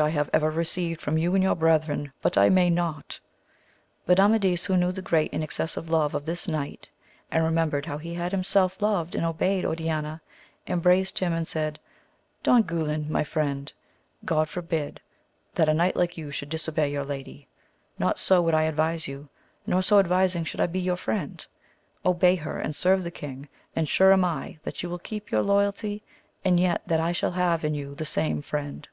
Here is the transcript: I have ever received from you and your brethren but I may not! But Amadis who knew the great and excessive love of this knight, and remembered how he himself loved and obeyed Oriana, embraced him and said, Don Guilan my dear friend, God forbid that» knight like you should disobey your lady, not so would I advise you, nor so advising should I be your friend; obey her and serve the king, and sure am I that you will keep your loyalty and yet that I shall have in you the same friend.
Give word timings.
I 0.00 0.08
have 0.08 0.28
ever 0.32 0.50
received 0.50 1.00
from 1.00 1.16
you 1.16 1.32
and 1.36 1.44
your 1.44 1.54
brethren 1.54 2.12
but 2.20 2.36
I 2.36 2.48
may 2.48 2.70
not! 2.70 3.20
But 4.04 4.18
Amadis 4.18 4.64
who 4.64 4.76
knew 4.76 4.90
the 4.90 5.00
great 5.00 5.32
and 5.32 5.44
excessive 5.44 5.88
love 5.88 6.12
of 6.12 6.24
this 6.24 6.48
knight, 6.48 6.88
and 7.30 7.44
remembered 7.44 7.86
how 7.86 7.96
he 7.96 8.14
himself 8.14 8.82
loved 8.82 9.14
and 9.14 9.24
obeyed 9.24 9.64
Oriana, 9.64 10.22
embraced 10.66 11.20
him 11.20 11.32
and 11.32 11.46
said, 11.46 11.78
Don 12.42 12.64
Guilan 12.64 13.08
my 13.08 13.20
dear 13.20 13.26
friend, 13.26 13.72
God 14.24 14.48
forbid 14.48 15.00
that» 15.54 15.72
knight 15.76 15.94
like 15.94 16.18
you 16.18 16.32
should 16.32 16.48
disobey 16.48 16.88
your 16.90 17.04
lady, 17.04 17.46
not 17.96 18.18
so 18.18 18.42
would 18.42 18.54
I 18.54 18.64
advise 18.64 19.06
you, 19.06 19.28
nor 19.68 19.82
so 19.82 20.00
advising 20.00 20.42
should 20.42 20.60
I 20.60 20.66
be 20.66 20.80
your 20.80 20.96
friend; 20.96 21.46
obey 22.04 22.34
her 22.34 22.58
and 22.58 22.74
serve 22.74 23.04
the 23.04 23.12
king, 23.12 23.48
and 23.76 23.88
sure 23.88 24.12
am 24.12 24.24
I 24.24 24.58
that 24.64 24.82
you 24.82 24.90
will 24.90 24.98
keep 24.98 25.30
your 25.30 25.44
loyalty 25.44 26.02
and 26.44 26.58
yet 26.58 26.82
that 26.88 26.98
I 26.98 27.12
shall 27.12 27.30
have 27.30 27.64
in 27.64 27.76
you 27.76 27.94
the 27.94 28.04
same 28.04 28.42
friend. 28.42 28.88